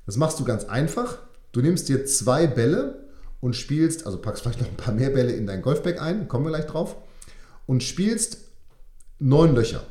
Das 0.05 0.17
machst 0.17 0.39
du 0.39 0.43
ganz 0.43 0.65
einfach. 0.65 1.17
Du 1.51 1.61
nimmst 1.61 1.89
dir 1.89 2.05
zwei 2.05 2.47
Bälle 2.47 3.05
und 3.39 3.55
spielst, 3.55 4.05
also 4.05 4.19
packst 4.19 4.43
vielleicht 4.43 4.61
noch 4.61 4.67
ein 4.67 4.77
paar 4.77 4.93
mehr 4.93 5.09
Bälle 5.09 5.31
in 5.31 5.47
dein 5.47 5.61
Golfbag 5.61 6.01
ein, 6.01 6.27
kommen 6.27 6.45
wir 6.45 6.51
gleich 6.51 6.67
drauf, 6.67 6.95
und 7.65 7.81
spielst 7.81 8.44
neun 9.19 9.55
Löcher. 9.55 9.83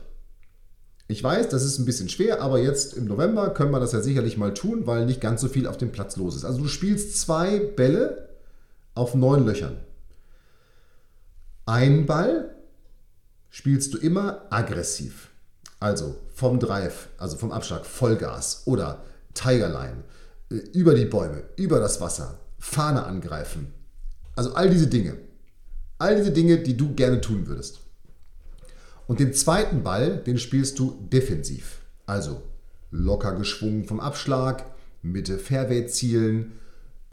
Ich 1.07 1.23
weiß, 1.23 1.49
das 1.49 1.65
ist 1.65 1.79
ein 1.79 1.85
bisschen 1.85 2.09
schwer, 2.09 2.41
aber 2.41 2.59
jetzt 2.61 2.95
im 2.95 3.05
November 3.05 3.51
können 3.51 3.71
wir 3.73 3.81
das 3.81 3.93
ja 3.93 4.01
sicherlich 4.01 4.39
mal 4.39 4.55
tun, 4.55 4.87
weil 4.87 5.05
nicht 5.05 5.21
ganz 5.21 5.43
so 5.43 5.49
viel 5.49 5.67
auf 5.67 5.77
dem 5.77 5.93
Platz 5.93 6.17
los 6.17 6.35
ist. 6.35 6.45
Also 6.45 6.63
du 6.63 6.69
spielst 6.69 7.19
zwei 7.21 7.59
Bälle 7.59 8.31
auf 8.95 9.15
neun 9.15 9.45
Löchern. 9.45 9.77
Ein 11.67 12.07
Ball 12.07 12.55
spielst 13.51 13.93
du 13.95 13.99
immer 13.99 14.47
aggressiv. 14.51 15.31
Also 15.79 16.17
vom 16.33 16.59
Drive, 16.59 17.09
also 17.19 17.37
vom 17.37 17.53
Abschlag 17.53 17.85
Vollgas 17.85 18.63
oder 18.65 19.05
Tigerline, 19.35 20.05
äh, 20.51 20.57
über 20.73 20.95
die 20.95 21.05
Bäume, 21.05 21.43
über 21.57 21.81
das 21.81 22.01
Wasser, 22.01 22.39
Fahne 22.59 23.05
angreifen. 23.05 23.73
Also 24.37 24.55
all 24.55 24.71
diese 24.71 24.87
Dinge. 24.87 25.19
All 25.99 26.17
diese 26.17 26.33
Dinge, 26.33 26.59
die 26.59 26.77
du 26.77 26.95
gerne 26.95 27.21
tun 27.21 27.47
würdest. 27.47 27.81
Und 29.07 29.21
den 29.21 29.33
zweiten 29.35 29.83
Ball, 29.83 30.19
den 30.19 30.39
spielst 30.39 30.79
du 30.79 30.99
defensiv. 31.13 31.81
Also 32.07 32.43
locker 32.91 33.35
geschwungen 33.35 33.85
vom 33.85 34.01
Abschlag, 34.01 34.65
Mitte 35.03 35.39
Fairway 35.39 35.87
zielen, 35.87 36.53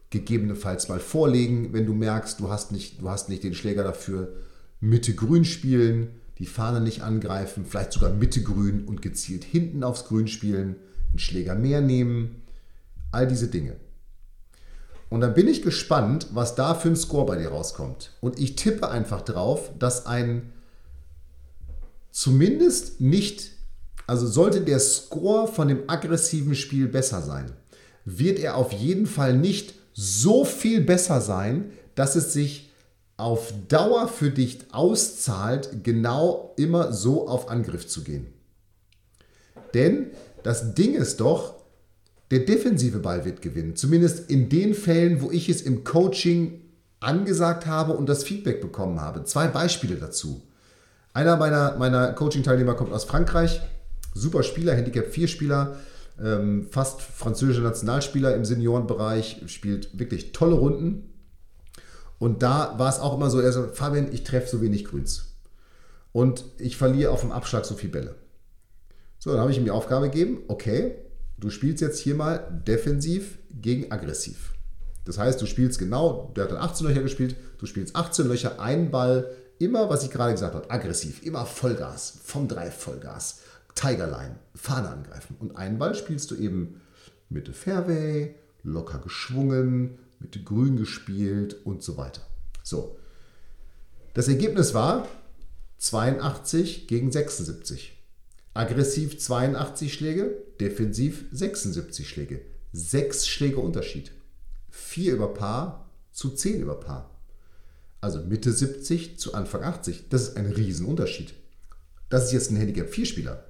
gegebenenfalls 0.10 0.90
mal 0.90 1.00
vorlegen, 1.00 1.74
wenn 1.74 1.86
du 1.86 1.94
merkst, 1.94 2.40
du 2.40 2.50
hast 2.50 2.72
nicht, 2.72 3.02
du 3.02 3.10
hast 3.10 3.30
nicht 3.30 3.44
den 3.44 3.54
Schläger 3.54 3.84
dafür, 3.84 4.34
Mitte 4.80 5.14
grün 5.14 5.46
spielen, 5.46 6.10
die 6.38 6.46
Fahne 6.46 6.82
nicht 6.82 7.02
angreifen, 7.02 7.66
vielleicht 7.66 7.94
sogar 7.94 8.12
Mitte 8.12 8.42
grün 8.42 8.86
und 8.86 9.02
gezielt 9.02 9.44
hinten 9.44 9.84
aufs 9.84 10.06
Grün 10.06 10.28
spielen, 10.28 10.76
einen 11.10 11.20
Schläger 11.20 11.56
mehr 11.56 11.82
nehmen, 11.82 12.42
all 13.12 13.28
diese 13.28 13.48
Dinge. 13.48 13.76
Und 15.10 15.22
dann 15.22 15.34
bin 15.34 15.48
ich 15.48 15.62
gespannt, 15.62 16.28
was 16.34 16.56
da 16.56 16.74
für 16.74 16.88
ein 16.88 16.96
Score 16.96 17.26
bei 17.26 17.38
dir 17.38 17.50
rauskommt. 17.50 18.12
Und 18.22 18.40
ich 18.40 18.56
tippe 18.56 18.90
einfach 18.90 19.22
drauf, 19.22 19.70
dass 19.78 20.06
ein 20.06 20.52
zumindest 22.12 23.02
nicht, 23.02 23.52
also 24.08 24.28
sollte 24.28 24.62
der 24.62 24.80
Score 24.80 25.48
von 25.48 25.68
dem 25.68 25.90
aggressiven 25.90 26.56
Spiel 26.56 26.88
besser 26.88 27.22
sein, 27.22 27.52
wird 28.06 28.40
er 28.40 28.56
auf 28.56 28.74
jeden 28.74 29.06
Fall 29.06 29.38
nicht 29.38 29.74
so 29.94 30.46
viel 30.46 30.82
besser 30.82 31.22
sein, 31.22 31.72
dass 31.96 32.16
es 32.16 32.34
sich 32.34 32.72
auf 33.18 33.54
Dauer 33.68 34.08
für 34.08 34.32
dich 34.32 34.60
auszahlt, 34.72 35.84
genau 35.84 36.54
immer 36.58 36.92
so 36.92 37.28
auf 37.28 37.50
Angriff 37.50 37.88
zu 37.88 38.04
gehen. 38.04 38.28
Denn 39.74 40.08
das 40.44 40.74
Ding 40.74 40.96
ist 40.96 41.20
doch, 41.20 41.56
der 42.32 42.40
defensive 42.40 43.00
Ball 43.00 43.26
wird 43.26 43.42
gewinnen. 43.42 43.76
Zumindest 43.76 44.30
in 44.30 44.50
den 44.50 44.74
Fällen, 44.74 45.22
wo 45.22 45.32
ich 45.32 45.50
es 45.50 45.62
im 45.62 45.84
Coaching 45.84 46.62
angesagt 47.00 47.66
habe 47.66 47.94
und 47.94 48.08
das 48.08 48.24
Feedback 48.24 48.62
bekommen 48.62 49.02
habe. 49.02 49.24
Zwei 49.26 49.48
Beispiele 49.48 49.96
dazu. 49.96 50.42
Einer 51.14 51.36
meiner, 51.38 51.78
meiner 51.78 52.14
Coaching-Teilnehmer 52.14 52.76
kommt 52.76 52.94
aus 52.94 53.04
Frankreich. 53.04 53.62
Super 54.14 54.44
Spieler, 54.44 54.76
Handicap 54.76 55.08
4 55.08 55.28
Spieler, 55.28 55.78
ähm, 56.22 56.68
fast 56.70 57.02
französischer 57.02 57.62
Nationalspieler 57.62 58.36
im 58.36 58.46
Seniorenbereich, 58.46 59.44
spielt 59.48 59.98
wirklich 59.98 60.32
tolle 60.32 60.56
Runden. 60.56 61.14
Und 62.20 62.44
da 62.44 62.76
war 62.78 62.90
es 62.90 63.00
auch 63.00 63.16
immer 63.16 63.30
so, 63.30 63.40
er 63.40 63.52
sagt, 63.52 63.78
Fabian, 63.78 64.12
ich 64.12 64.24
treffe 64.24 64.50
so 64.50 64.62
wenig 64.62 64.86
Grüns. 64.86 65.36
Und 66.12 66.46
ich 66.58 66.78
verliere 66.78 67.12
auf 67.12 67.22
dem 67.22 67.32
Abschlag 67.32 67.66
so 67.66 67.76
viele 67.76 67.94
Bälle. 67.94 68.16
So, 69.18 69.32
dann 69.32 69.40
habe 69.40 69.52
ich 69.52 69.58
ihm 69.58 69.66
die 69.66 69.72
Aufgabe 69.72 70.10
gegeben, 70.10 70.40
okay, 70.48 70.96
du 71.38 71.50
spielst 71.50 71.82
jetzt 71.82 72.00
hier 72.00 72.16
mal 72.16 72.62
defensiv 72.68 73.40
gegen 73.50 73.92
aggressiv. 73.92 74.54
Das 75.06 75.18
heißt, 75.18 75.42
du 75.42 75.46
spielst 75.46 75.80
genau, 75.80 76.32
der 76.36 76.44
hat 76.46 76.52
dann 76.52 76.60
18 76.60 76.88
Löcher 76.88 77.02
gespielt, 77.02 77.36
du 77.58 77.66
spielst 77.66 77.96
18 77.96 78.28
Löcher, 78.28 78.60
einen 78.60 78.92
Ball, 78.92 79.32
immer, 79.62 79.90
was 79.90 80.04
ich 80.04 80.12
gerade 80.12 80.34
gesagt 80.34 80.56
habe, 80.56 80.70
aggressiv, 80.70 81.24
immer 81.24 81.46
Vollgas, 81.46 82.20
vom 82.24 82.48
Drive 82.48 82.76
Vollgas, 82.76 83.42
Tigerline, 83.76 84.40
Fahne 84.56 84.90
angreifen. 84.90 85.36
Und 85.40 85.56
einen 85.56 85.78
Ball 85.78 85.96
spielst 85.96 86.32
du 86.32 86.36
eben 86.36 86.82
Mitte 87.30 87.54
Fairway, 87.54 88.36
locker 88.64 89.00
geschwungen, 89.00 90.00
Mitte 90.20 90.42
Grün 90.44 90.78
gespielt 90.78 91.56
und 91.66 91.84
so 91.84 91.98
weiter. 91.98 92.22
So. 92.64 92.98
Das 94.14 94.28
Ergebnis 94.28 94.74
war 94.74 95.08
82 95.78 96.88
gegen 96.88 97.12
76. 97.12 97.98
Aggressiv 98.54 99.18
82 99.18 99.94
Schläge, 99.94 100.36
defensiv 100.60 101.26
76 101.32 102.08
Schläge. 102.08 102.42
Sechs 102.74 103.28
Schläge 103.28 103.58
Unterschied. 103.58 104.12
4 104.70 105.14
über 105.14 105.34
Paar 105.34 105.90
zu 106.12 106.30
10 106.32 106.62
über 106.62 106.80
Paar. 106.80 107.11
Also 108.02 108.20
Mitte 108.20 108.52
70 108.52 109.18
zu 109.20 109.36
Anfang 109.36 109.64
80. 109.64 110.10
Das 110.10 110.24
ist 110.24 110.36
ein 110.38 110.48
Riesenunterschied. 110.48 111.34
Das 112.10 112.26
ist 112.26 112.34
jetzt 112.34 112.52
ein 112.52 112.58
Handicap-4-Spieler. 112.58 113.46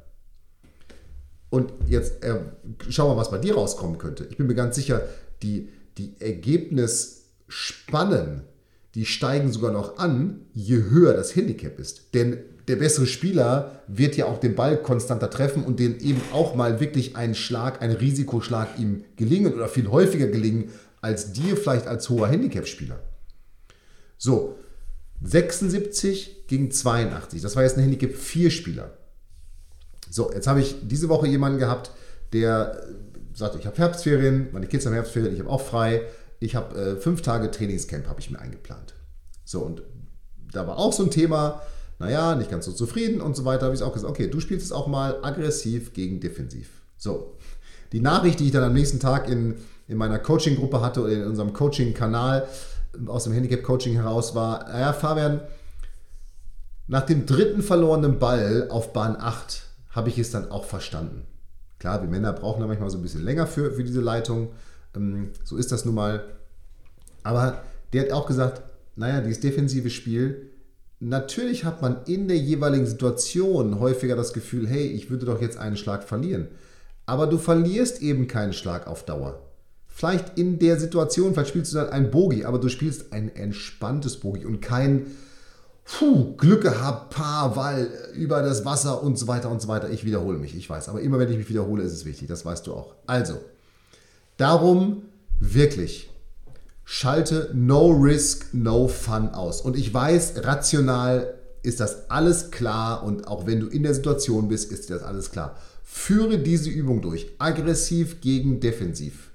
Und 1.49 1.73
jetzt 1.87 2.23
äh, 2.23 2.39
schau 2.89 3.09
mal, 3.09 3.17
was 3.17 3.31
bei 3.31 3.37
dir 3.37 3.55
rauskommen 3.55 3.97
könnte. 3.97 4.25
Ich 4.29 4.37
bin 4.37 4.47
mir 4.47 4.55
ganz 4.55 4.75
sicher, 4.75 5.03
die, 5.41 5.69
die 5.97 6.15
Ergebnisspannen, 6.19 8.41
die 8.95 9.05
steigen 9.05 9.51
sogar 9.51 9.71
noch 9.71 9.97
an, 9.97 10.45
je 10.53 10.83
höher 10.83 11.13
das 11.13 11.35
Handicap 11.35 11.79
ist. 11.79 12.13
Denn 12.13 12.37
der 12.67 12.75
bessere 12.75 13.07
Spieler 13.07 13.81
wird 13.87 14.15
ja 14.15 14.25
auch 14.25 14.37
den 14.37 14.55
Ball 14.55 14.81
konstanter 14.81 15.29
treffen 15.29 15.63
und 15.63 15.79
den 15.79 15.99
eben 15.99 16.21
auch 16.31 16.55
mal 16.55 16.79
wirklich 16.79 17.15
einen 17.15 17.35
Schlag, 17.35 17.81
einen 17.81 17.95
Risikoschlag 17.95 18.77
ihm 18.77 19.03
gelingen 19.15 19.53
oder 19.53 19.67
viel 19.67 19.89
häufiger 19.89 20.27
gelingen 20.27 20.69
als 21.01 21.33
dir 21.33 21.57
vielleicht 21.57 21.87
als 21.87 22.09
hoher 22.09 22.27
Handicap-Spieler. 22.27 22.99
So, 24.21 24.55
76 25.23 26.45
gegen 26.45 26.69
82. 26.69 27.41
Das 27.41 27.55
war 27.55 27.63
jetzt 27.63 27.75
ein 27.75 27.81
Handicap 27.81 28.11
4-Spieler. 28.11 28.91
So, 30.11 30.31
jetzt 30.31 30.45
habe 30.45 30.61
ich 30.61 30.75
diese 30.83 31.09
Woche 31.09 31.25
jemanden 31.25 31.57
gehabt, 31.57 31.89
der 32.31 32.85
sagte, 33.33 33.57
ich 33.57 33.65
habe 33.65 33.77
Herbstferien, 33.77 34.49
meine 34.51 34.67
Kids 34.67 34.85
haben 34.85 34.93
Herbstferien, 34.93 35.33
ich 35.33 35.39
habe 35.39 35.49
auch 35.49 35.61
frei. 35.61 36.03
Ich 36.39 36.55
habe 36.55 36.79
äh, 36.79 36.95
fünf 36.97 37.23
Tage 37.23 37.49
Trainingscamp 37.49 38.07
habe 38.07 38.19
ich 38.19 38.29
mir 38.29 38.37
eingeplant. 38.37 38.93
So, 39.43 39.61
und 39.61 39.81
da 40.51 40.67
war 40.67 40.77
auch 40.77 40.93
so 40.93 41.01
ein 41.01 41.09
Thema, 41.09 41.63
naja, 41.97 42.35
nicht 42.35 42.51
ganz 42.51 42.65
so 42.65 42.73
zufrieden 42.73 43.21
und 43.21 43.35
so 43.35 43.43
weiter, 43.43 43.65
habe 43.65 43.75
ich 43.75 43.81
auch 43.81 43.93
gesagt, 43.93 44.11
okay, 44.11 44.27
du 44.27 44.39
spielst 44.39 44.67
es 44.67 44.71
auch 44.71 44.85
mal 44.85 45.17
aggressiv 45.23 45.93
gegen 45.93 46.19
defensiv. 46.19 46.69
So, 46.95 47.37
die 47.91 48.01
Nachricht, 48.01 48.39
die 48.39 48.45
ich 48.45 48.51
dann 48.51 48.63
am 48.63 48.73
nächsten 48.73 48.99
Tag 48.99 49.27
in, 49.27 49.55
in 49.87 49.97
meiner 49.97 50.19
Coaching-Gruppe 50.19 50.79
hatte 50.79 51.01
oder 51.01 51.13
in 51.13 51.25
unserem 51.25 51.53
Coaching-Kanal 51.53 52.47
aus 53.07 53.23
dem 53.25 53.33
Handicap-Coaching 53.33 53.93
heraus 53.93 54.35
war, 54.35 54.67
naja, 54.67 54.93
Fabian, 54.93 55.41
nach 56.87 57.05
dem 57.05 57.25
dritten 57.25 57.61
verlorenen 57.61 58.19
Ball 58.19 58.67
auf 58.69 58.93
Bahn 58.93 59.15
8 59.17 59.63
habe 59.91 60.09
ich 60.09 60.17
es 60.17 60.31
dann 60.31 60.51
auch 60.51 60.65
verstanden. 60.65 61.25
Klar, 61.79 62.01
wir 62.01 62.09
Männer 62.09 62.33
brauchen 62.33 62.61
da 62.61 62.67
manchmal 62.67 62.89
so 62.89 62.97
ein 62.97 63.01
bisschen 63.01 63.23
länger 63.23 63.47
für, 63.47 63.71
für 63.71 63.83
diese 63.83 64.01
Leitung. 64.01 64.49
Ähm, 64.95 65.31
so 65.43 65.57
ist 65.57 65.71
das 65.71 65.85
nun 65.85 65.95
mal. 65.95 66.23
Aber 67.23 67.61
der 67.93 68.03
hat 68.03 68.11
auch 68.11 68.27
gesagt, 68.27 68.61
naja, 68.95 69.21
dieses 69.21 69.39
defensive 69.39 69.89
Spiel, 69.89 70.51
Natürlich 71.03 71.65
hat 71.65 71.81
man 71.81 72.03
in 72.05 72.27
der 72.27 72.37
jeweiligen 72.37 72.85
Situation 72.85 73.79
häufiger 73.79 74.15
das 74.15 74.33
Gefühl, 74.33 74.67
hey, 74.67 74.85
ich 74.85 75.09
würde 75.09 75.25
doch 75.25 75.41
jetzt 75.41 75.57
einen 75.57 75.75
Schlag 75.75 76.03
verlieren. 76.03 76.47
Aber 77.07 77.25
du 77.25 77.39
verlierst 77.39 78.03
eben 78.03 78.27
keinen 78.27 78.53
Schlag 78.53 78.85
auf 78.85 79.03
Dauer. 79.03 79.41
Vielleicht 80.01 80.39
in 80.39 80.57
der 80.57 80.79
Situation, 80.79 81.35
vielleicht 81.35 81.49
spielst 81.49 81.73
du 81.73 81.77
dann 81.77 81.89
ein 81.89 82.09
Bogi, 82.09 82.43
aber 82.43 82.57
du 82.57 82.69
spielst 82.69 83.13
ein 83.13 83.35
entspanntes 83.35 84.17
Bogi 84.17 84.47
und 84.47 84.59
kein 84.59 85.05
puh, 85.85 86.35
Glück 86.37 86.63
gehabt, 86.63 87.13
Paar, 87.13 87.55
Wall, 87.55 87.87
über 88.15 88.41
das 88.41 88.65
Wasser 88.65 89.03
und 89.03 89.19
so 89.19 89.27
weiter 89.27 89.51
und 89.51 89.61
so 89.61 89.67
weiter. 89.67 89.91
Ich 89.91 90.03
wiederhole 90.03 90.39
mich, 90.39 90.57
ich 90.57 90.67
weiß. 90.67 90.89
Aber 90.89 91.01
immer 91.01 91.19
wenn 91.19 91.29
ich 91.29 91.37
mich 91.37 91.49
wiederhole, 91.49 91.83
ist 91.83 91.93
es 91.93 92.03
wichtig, 92.03 92.27
das 92.27 92.43
weißt 92.43 92.65
du 92.65 92.73
auch. 92.73 92.95
Also, 93.05 93.41
darum 94.37 95.03
wirklich 95.39 96.09
schalte 96.83 97.51
No 97.53 97.91
Risk, 97.91 98.55
No 98.55 98.87
Fun 98.87 99.29
aus. 99.29 99.61
Und 99.61 99.77
ich 99.77 99.93
weiß, 99.93 100.33
rational 100.37 101.35
ist 101.61 101.79
das 101.79 102.09
alles 102.09 102.49
klar 102.49 103.03
und 103.03 103.27
auch 103.27 103.45
wenn 103.45 103.59
du 103.59 103.67
in 103.67 103.83
der 103.83 103.93
Situation 103.93 104.47
bist, 104.47 104.71
ist 104.71 104.89
dir 104.89 104.95
das 104.95 105.03
alles 105.03 105.29
klar. 105.29 105.57
Führe 105.83 106.39
diese 106.39 106.71
Übung 106.71 107.03
durch. 107.03 107.35
Aggressiv 107.37 108.19
gegen 108.19 108.59
defensiv. 108.59 109.30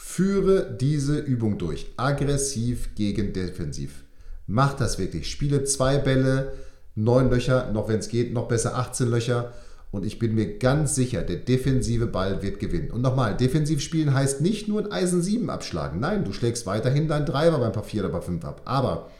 Führe 0.00 0.76
diese 0.80 1.18
Übung 1.18 1.58
durch. 1.58 1.92
Aggressiv 1.96 2.94
gegen 2.94 3.32
defensiv. 3.32 4.04
Mach 4.46 4.74
das 4.74 4.96
wirklich. 4.96 5.28
Spiele 5.28 5.64
zwei 5.64 5.98
Bälle, 5.98 6.52
neun 6.94 7.28
Löcher, 7.28 7.72
noch 7.72 7.88
wenn 7.88 7.98
es 7.98 8.08
geht, 8.08 8.32
noch 8.32 8.46
besser 8.46 8.76
18 8.76 9.10
Löcher 9.10 9.52
und 9.90 10.06
ich 10.06 10.20
bin 10.20 10.36
mir 10.36 10.58
ganz 10.58 10.94
sicher, 10.94 11.22
der 11.22 11.38
defensive 11.38 12.06
Ball 12.06 12.42
wird 12.42 12.60
gewinnen. 12.60 12.92
Und 12.92 13.02
nochmal, 13.02 13.36
defensiv 13.36 13.80
spielen 13.80 14.14
heißt 14.14 14.40
nicht 14.40 14.68
nur 14.68 14.80
ein 14.80 14.92
Eisen 14.92 15.20
7 15.20 15.50
abschlagen. 15.50 15.98
Nein, 15.98 16.24
du 16.24 16.32
schlägst 16.32 16.64
weiterhin 16.64 17.08
deinen 17.08 17.26
Driver 17.26 17.58
beim 17.58 17.72
Paar 17.72 17.82
4 17.82 18.02
oder 18.04 18.12
Paar 18.12 18.22
5 18.22 18.44
ab. 18.44 18.62
Aber 18.66 19.10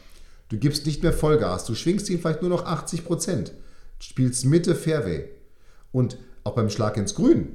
du 0.47 0.57
gibst 0.57 0.85
nicht 0.85 1.03
mehr 1.03 1.11
Vollgas. 1.11 1.65
Du 1.65 1.75
schwingst 1.75 2.09
ihn 2.09 2.19
vielleicht 2.19 2.41
nur 2.41 2.51
noch 2.51 2.65
80 2.65 3.03
Prozent. 3.03 3.51
Spielst 3.99 4.45
Mitte 4.45 4.75
Fairway. 4.75 5.25
Und 5.91 6.17
auch 6.45 6.55
beim 6.55 6.69
Schlag 6.69 6.95
ins 6.95 7.15
Grün. 7.15 7.49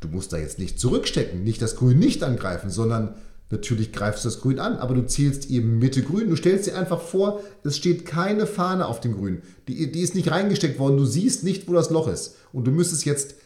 Du 0.00 0.08
musst 0.08 0.32
da 0.32 0.38
jetzt 0.38 0.58
nicht 0.58 0.78
zurückstecken, 0.78 1.42
nicht 1.42 1.62
das 1.62 1.76
Grün 1.76 1.98
nicht 1.98 2.22
angreifen, 2.22 2.70
sondern 2.70 3.14
Natürlich 3.48 3.92
greifst 3.92 4.24
du 4.24 4.28
das 4.28 4.40
Grün 4.40 4.58
an, 4.58 4.76
aber 4.78 4.94
du 4.94 5.06
zielst 5.06 5.50
eben 5.50 5.78
Mitte 5.78 6.02
Grün. 6.02 6.28
Du 6.28 6.36
stellst 6.36 6.66
dir 6.66 6.76
einfach 6.76 7.00
vor, 7.00 7.40
es 7.62 7.76
steht 7.76 8.04
keine 8.04 8.44
Fahne 8.44 8.86
auf 8.86 9.00
dem 9.00 9.14
Grün. 9.14 9.42
Die, 9.68 9.92
die 9.92 10.00
ist 10.00 10.16
nicht 10.16 10.32
reingesteckt 10.32 10.80
worden. 10.80 10.96
Du 10.96 11.04
siehst 11.04 11.44
nicht, 11.44 11.68
wo 11.68 11.72
das 11.72 11.90
Loch 11.90 12.08
ist. 12.08 12.34
Und 12.52 12.66
du 12.66 12.72
müsstest 12.72 13.04
jetzt 13.04 13.36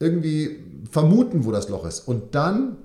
irgendwie 0.00 0.64
vermuten, 0.90 1.44
wo 1.44 1.52
das 1.52 1.68
Loch 1.68 1.84
ist. 1.84 2.00
Und 2.00 2.34
dann 2.34 2.78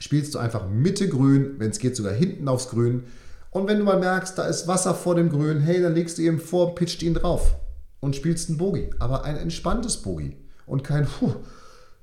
spielst 0.00 0.34
du 0.34 0.40
einfach 0.40 0.68
Mitte 0.68 1.08
Grün, 1.08 1.54
wenn 1.58 1.70
es 1.70 1.78
geht 1.78 1.94
sogar 1.94 2.14
hinten 2.14 2.48
aufs 2.48 2.70
Grün. 2.70 3.04
Und 3.52 3.68
wenn 3.68 3.78
du 3.78 3.84
mal 3.84 4.00
merkst, 4.00 4.36
da 4.38 4.46
ist 4.48 4.66
Wasser 4.66 4.94
vor 4.94 5.14
dem 5.14 5.28
Grün, 5.28 5.60
hey, 5.60 5.80
dann 5.80 5.94
legst 5.94 6.18
du 6.18 6.22
eben 6.22 6.40
vor, 6.40 6.74
pitcht 6.74 7.02
ihn 7.04 7.14
drauf 7.14 7.54
und 8.00 8.16
spielst 8.16 8.48
einen 8.48 8.58
Bogie. 8.58 8.90
Aber 8.98 9.24
ein 9.24 9.36
entspanntes 9.36 9.98
Bogie 9.98 10.36
und 10.66 10.82
kein, 10.82 11.06
puh, 11.06 11.34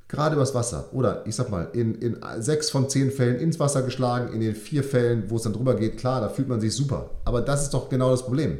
gerade 0.07 0.35
übers 0.35 0.53
Wasser. 0.53 0.89
Oder 0.93 1.25
ich 1.25 1.35
sag 1.35 1.49
mal, 1.49 1.69
in, 1.73 1.95
in 1.95 2.17
sechs 2.39 2.69
von 2.69 2.89
zehn 2.89 3.11
Fällen 3.11 3.39
ins 3.39 3.59
Wasser 3.59 3.81
geschlagen, 3.81 4.33
in 4.33 4.39
den 4.39 4.55
vier 4.55 4.83
Fällen, 4.83 5.29
wo 5.29 5.35
es 5.35 5.43
dann 5.43 5.53
drüber 5.53 5.75
geht, 5.75 5.97
klar, 5.97 6.21
da 6.21 6.29
fühlt 6.29 6.47
man 6.47 6.61
sich 6.61 6.73
super. 6.73 7.09
Aber 7.25 7.41
das 7.41 7.63
ist 7.63 7.73
doch 7.73 7.89
genau 7.89 8.11
das 8.11 8.23
Problem. 8.23 8.59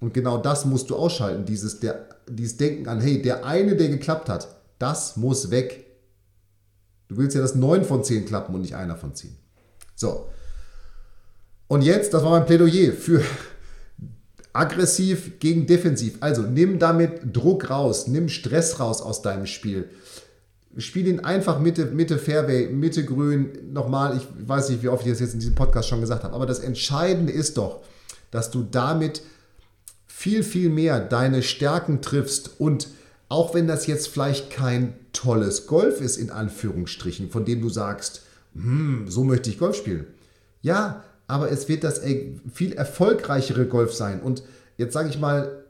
Und 0.00 0.14
genau 0.14 0.38
das 0.38 0.64
musst 0.64 0.90
du 0.90 0.96
ausschalten, 0.96 1.44
dieses, 1.44 1.78
der, 1.78 2.08
dieses 2.28 2.56
Denken 2.56 2.88
an, 2.88 3.00
hey, 3.00 3.22
der 3.22 3.44
eine, 3.46 3.76
der 3.76 3.88
geklappt 3.88 4.28
hat, 4.28 4.48
das 4.78 5.16
muss 5.16 5.50
weg. 5.50 5.86
Du 7.06 7.16
willst 7.16 7.36
ja, 7.36 7.42
dass 7.42 7.54
neun 7.54 7.84
von 7.84 8.02
zehn 8.02 8.26
klappen 8.26 8.54
und 8.54 8.62
nicht 8.62 8.74
einer 8.74 8.96
von 8.96 9.14
zehn. 9.14 9.36
So. 9.94 10.28
Und 11.68 11.82
jetzt, 11.82 12.12
das 12.12 12.24
war 12.24 12.30
mein 12.30 12.46
Plädoyer 12.46 12.92
für 12.92 13.22
aggressiv 14.52 15.38
gegen 15.38 15.66
defensiv. 15.66 16.16
Also 16.20 16.42
nimm 16.42 16.78
damit 16.78 17.34
Druck 17.34 17.70
raus, 17.70 18.08
nimm 18.08 18.28
Stress 18.28 18.80
raus 18.80 19.00
aus 19.00 19.22
deinem 19.22 19.46
Spiel. 19.46 19.88
Spiel 20.78 21.06
ihn 21.06 21.20
einfach 21.20 21.60
Mitte, 21.60 21.86
Mitte 21.86 22.18
Fairway, 22.18 22.68
Mitte 22.68 23.04
Grün. 23.04 23.72
Nochmal, 23.72 24.16
ich 24.16 24.26
weiß 24.48 24.70
nicht, 24.70 24.82
wie 24.82 24.88
oft 24.88 25.04
ich 25.04 25.12
das 25.12 25.20
jetzt 25.20 25.34
in 25.34 25.40
diesem 25.40 25.54
Podcast 25.54 25.88
schon 25.88 26.00
gesagt 26.00 26.24
habe, 26.24 26.34
aber 26.34 26.46
das 26.46 26.60
Entscheidende 26.60 27.32
ist 27.32 27.58
doch, 27.58 27.80
dass 28.30 28.50
du 28.50 28.62
damit 28.62 29.22
viel, 30.06 30.42
viel 30.42 30.70
mehr 30.70 31.00
deine 31.00 31.42
Stärken 31.42 32.00
triffst 32.00 32.60
und 32.60 32.88
auch 33.28 33.54
wenn 33.54 33.66
das 33.66 33.86
jetzt 33.86 34.08
vielleicht 34.08 34.50
kein 34.50 34.94
tolles 35.12 35.66
Golf 35.66 36.00
ist, 36.00 36.16
in 36.16 36.30
Anführungsstrichen, 36.30 37.30
von 37.30 37.44
dem 37.44 37.60
du 37.60 37.70
sagst, 37.70 38.22
hm, 38.54 39.06
so 39.08 39.24
möchte 39.24 39.50
ich 39.50 39.58
Golf 39.58 39.76
spielen. 39.76 40.06
Ja, 40.60 41.02
aber 41.26 41.50
es 41.50 41.68
wird 41.68 41.82
das 41.82 42.02
viel 42.52 42.72
erfolgreichere 42.74 43.66
Golf 43.66 43.94
sein. 43.94 44.20
Und 44.20 44.42
jetzt 44.76 44.92
sage 44.92 45.08
ich 45.08 45.18
mal, 45.18 45.61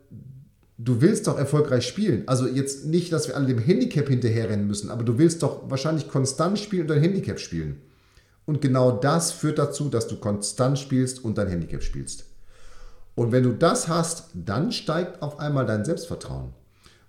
du 0.84 1.00
willst 1.00 1.26
doch 1.26 1.38
erfolgreich 1.38 1.86
spielen. 1.86 2.24
Also 2.26 2.46
jetzt 2.46 2.86
nicht, 2.86 3.12
dass 3.12 3.28
wir 3.28 3.36
alle 3.36 3.46
dem 3.46 3.58
Handicap 3.58 4.08
hinterherrennen 4.08 4.66
müssen, 4.66 4.90
aber 4.90 5.04
du 5.04 5.18
willst 5.18 5.42
doch 5.42 5.70
wahrscheinlich 5.70 6.08
konstant 6.08 6.58
spielen 6.58 6.82
und 6.82 6.90
dein 6.90 7.00
Handicap 7.00 7.38
spielen. 7.38 7.80
Und 8.44 8.60
genau 8.60 8.90
das 8.90 9.30
führt 9.30 9.58
dazu, 9.58 9.88
dass 9.88 10.08
du 10.08 10.16
konstant 10.16 10.78
spielst 10.78 11.24
und 11.24 11.38
dein 11.38 11.48
Handicap 11.48 11.82
spielst. 11.82 12.24
Und 13.14 13.30
wenn 13.30 13.44
du 13.44 13.52
das 13.52 13.88
hast, 13.88 14.30
dann 14.34 14.72
steigt 14.72 15.22
auf 15.22 15.38
einmal 15.38 15.66
dein 15.66 15.84
Selbstvertrauen. 15.84 16.52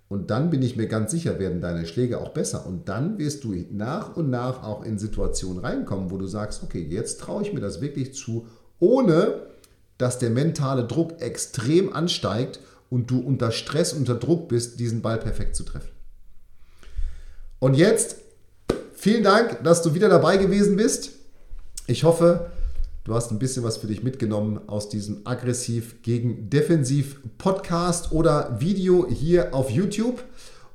Und 0.08 0.30
dann 0.30 0.50
bin 0.50 0.62
ich 0.62 0.76
mir 0.76 0.86
ganz 0.86 1.10
sicher, 1.10 1.38
werden 1.38 1.60
deine 1.60 1.86
Schläge 1.86 2.20
auch 2.20 2.28
besser. 2.28 2.66
Und 2.66 2.88
dann 2.88 3.18
wirst 3.18 3.42
du 3.42 3.54
nach 3.72 4.16
und 4.16 4.30
nach 4.30 4.62
auch 4.62 4.84
in 4.84 4.98
Situationen 4.98 5.58
reinkommen, 5.58 6.10
wo 6.10 6.18
du 6.18 6.26
sagst, 6.26 6.62
okay, 6.62 6.86
jetzt 6.88 7.20
traue 7.20 7.42
ich 7.42 7.52
mir 7.52 7.60
das 7.60 7.80
wirklich 7.80 8.14
zu, 8.14 8.46
ohne 8.78 9.46
dass 9.98 10.18
der 10.18 10.30
mentale 10.30 10.84
Druck 10.84 11.20
extrem 11.20 11.92
ansteigt 11.92 12.60
und 12.94 13.10
du 13.10 13.18
unter 13.18 13.50
Stress, 13.50 13.92
unter 13.92 14.14
Druck 14.14 14.48
bist, 14.48 14.78
diesen 14.78 15.02
Ball 15.02 15.18
perfekt 15.18 15.56
zu 15.56 15.64
treffen. 15.64 15.88
Und 17.58 17.74
jetzt, 17.74 18.18
vielen 18.94 19.24
Dank, 19.24 19.64
dass 19.64 19.82
du 19.82 19.94
wieder 19.94 20.08
dabei 20.08 20.36
gewesen 20.36 20.76
bist. 20.76 21.10
Ich 21.88 22.04
hoffe, 22.04 22.52
du 23.02 23.12
hast 23.12 23.32
ein 23.32 23.40
bisschen 23.40 23.64
was 23.64 23.78
für 23.78 23.88
dich 23.88 24.04
mitgenommen 24.04 24.60
aus 24.68 24.88
diesem 24.88 25.26
aggressiv 25.26 26.02
gegen 26.02 26.50
defensiv 26.50 27.18
Podcast 27.36 28.12
oder 28.12 28.60
Video 28.60 29.08
hier 29.10 29.52
auf 29.52 29.70
YouTube. 29.70 30.22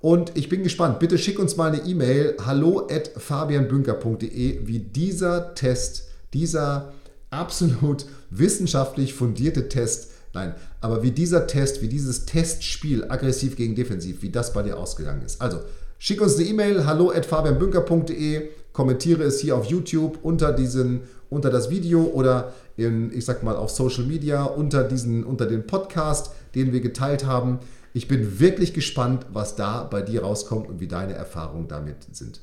Und 0.02 0.36
ich 0.36 0.50
bin 0.50 0.62
gespannt. 0.64 1.00
Bitte 1.00 1.18
schick 1.18 1.40
uns 1.40 1.56
mal 1.56 1.72
eine 1.72 1.86
E-Mail 1.86 2.36
hallo 2.46 2.86
at 2.92 3.12
fabianbünker.de, 3.16 4.68
wie 4.68 4.80
dieser 4.80 5.56
Test, 5.56 6.10
dieser 6.34 6.92
absolut 7.30 8.08
wissenschaftlich 8.30 9.14
fundierte 9.14 9.70
Test 9.70 10.12
Nein, 10.34 10.54
aber 10.82 11.02
wie 11.02 11.12
dieser 11.12 11.48
Test, 11.48 11.82
wie 11.82 11.88
dieses 11.88 12.26
Testspiel 12.26 13.06
aggressiv 13.10 13.56
gegen 13.56 13.76
defensiv, 13.76 14.22
wie 14.22 14.30
das 14.30 14.54
bei 14.54 14.62
dir 14.62 14.78
ausgegangen 14.78 15.24
ist. 15.24 15.42
Also, 15.42 15.60
schick 15.98 16.22
uns 16.22 16.36
eine 16.36 16.46
E-Mail, 16.46 16.86
hallo 16.86 17.12
at 17.12 17.26
fabianbünker.de, 17.26 18.50
kommentiere 18.72 19.24
es 19.24 19.40
hier 19.40 19.56
auf 19.56 19.66
YouTube 19.66 20.20
unter, 20.22 20.54
diesen, 20.54 21.02
unter 21.30 21.50
das 21.50 21.70
Video 21.70 22.04
oder 22.04 22.54
in, 22.78 23.12
ich 23.12 23.26
sag 23.26 23.44
mal 23.44 23.56
auf 23.56 23.72
Social 23.72 24.06
Media 24.06 24.44
unter, 24.44 24.84
diesen, 24.84 25.24
unter 25.24 25.48
den 25.48 25.66
Podcast, 25.66 26.32
den 26.56 26.72
wir 26.74 26.82
geteilt 26.82 27.26
haben. 27.26 27.60
Ich 27.94 28.08
bin 28.08 28.40
wirklich 28.40 28.74
gespannt, 28.74 29.26
was 29.34 29.56
da 29.56 29.84
bei 29.84 30.02
dir 30.04 30.22
rauskommt 30.22 30.70
und 30.70 30.80
wie 30.80 30.88
deine 30.88 31.14
Erfahrungen 31.14 31.68
damit 31.68 32.08
sind. 32.12 32.42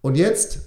Und 0.00 0.16
jetzt 0.16 0.60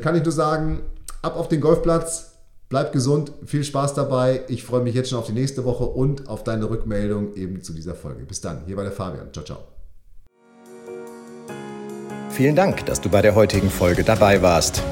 kann 0.00 0.14
ich 0.14 0.22
nur 0.22 0.32
sagen, 0.32 0.82
ab 1.22 1.36
auf 1.36 1.48
den 1.48 1.60
Golfplatz, 1.60 2.35
Bleib 2.68 2.92
gesund, 2.92 3.30
viel 3.44 3.62
Spaß 3.62 3.94
dabei. 3.94 4.40
Ich 4.48 4.64
freue 4.64 4.82
mich 4.82 4.94
jetzt 4.94 5.10
schon 5.10 5.20
auf 5.20 5.26
die 5.26 5.32
nächste 5.32 5.64
Woche 5.64 5.84
und 5.84 6.28
auf 6.28 6.42
deine 6.42 6.68
Rückmeldung 6.68 7.34
eben 7.34 7.62
zu 7.62 7.72
dieser 7.72 7.94
Folge. 7.94 8.24
Bis 8.24 8.40
dann, 8.40 8.64
hier 8.66 8.76
war 8.76 8.82
der 8.82 8.92
Fabian. 8.92 9.32
Ciao, 9.32 9.44
ciao. 9.44 9.58
Vielen 12.30 12.56
Dank, 12.56 12.84
dass 12.86 13.00
du 13.00 13.08
bei 13.08 13.22
der 13.22 13.36
heutigen 13.36 13.70
Folge 13.70 14.02
dabei 14.02 14.42
warst. 14.42 14.82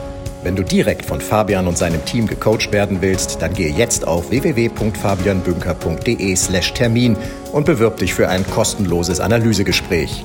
Wenn 0.45 0.55
du 0.55 0.63
direkt 0.63 1.05
von 1.05 1.21
Fabian 1.21 1.67
und 1.67 1.77
seinem 1.77 2.05
Team 2.05 2.29
gecoacht 2.29 2.71
werden 2.71 3.03
willst, 3.03 3.43
dann 3.43 3.53
gehe 3.55 3.75
jetzt 3.75 4.07
auf 4.07 4.31
www.fabianbünker.de/termin 4.31 7.17
und 7.53 7.67
bewirb 7.67 7.97
dich 7.97 8.15
für 8.15 8.29
ein 8.29 8.49
kostenloses 8.51 9.19
Analysegespräch. 9.21 10.25